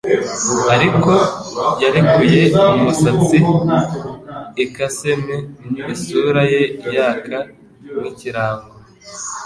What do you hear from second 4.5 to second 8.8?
i 'casement! Isura ye yaka nk'ikirango